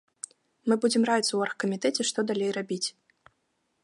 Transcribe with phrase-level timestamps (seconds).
[0.71, 2.83] Мы будзем раіцца ў аргкамітэце, што далей рабіць.